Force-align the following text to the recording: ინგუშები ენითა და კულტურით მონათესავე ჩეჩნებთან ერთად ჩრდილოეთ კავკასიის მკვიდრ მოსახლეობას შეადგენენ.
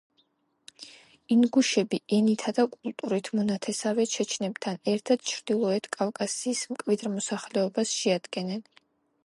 ინგუშები 1.33 1.99
ენითა 2.17 2.53
და 2.59 2.65
კულტურით 2.71 3.29
მონათესავე 3.41 4.05
ჩეჩნებთან 4.15 4.81
ერთად 4.95 5.27
ჩრდილოეთ 5.33 5.91
კავკასიის 5.99 6.65
მკვიდრ 6.75 7.11
მოსახლეობას 7.19 7.93
შეადგენენ. 8.01 8.65